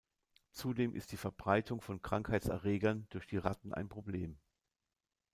Zudem 0.51 0.95
ist 0.95 1.11
die 1.11 1.17
Verbreitung 1.17 1.79
von 1.79 2.01
Krankheitserregern 2.01 3.05
durch 3.11 3.27
die 3.27 3.37
Ratten 3.37 3.71
ein 3.71 3.87
Problem. 3.87 4.39